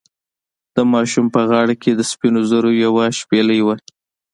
د 0.75 0.77
ماشوم 0.93 1.25
په 1.35 1.41
غاړه 1.49 1.75
کې 1.81 1.91
د 1.95 2.01
سپینو 2.11 2.41
زرو 2.51 2.69
یوه 2.83 3.05
شپیلۍ 3.19 3.59
وه. 3.63 3.75